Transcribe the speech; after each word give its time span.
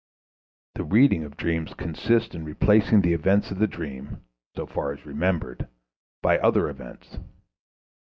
The 0.73 0.83
reading 0.83 1.23
of 1.25 1.37
dreams 1.37 1.75
consists 1.75 2.33
in 2.33 2.43
replacing 2.43 3.01
the 3.01 3.13
events 3.13 3.51
of 3.51 3.59
the 3.59 3.67
dream, 3.67 4.21
so 4.55 4.65
far 4.65 4.93
as 4.93 5.05
remembered, 5.05 5.67
by 6.23 6.39
other 6.39 6.69
events. 6.69 7.19